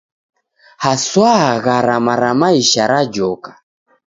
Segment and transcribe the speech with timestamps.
[0.83, 3.51] Haswa garama ra maisha rajoka.